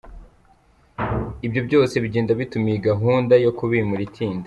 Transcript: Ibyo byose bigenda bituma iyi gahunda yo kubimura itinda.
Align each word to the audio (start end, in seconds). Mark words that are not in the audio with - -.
Ibyo 1.45 1.61
byose 1.67 1.95
bigenda 2.03 2.31
bituma 2.39 2.65
iyi 2.71 2.79
gahunda 2.89 3.33
yo 3.43 3.51
kubimura 3.57 4.03
itinda. 4.09 4.39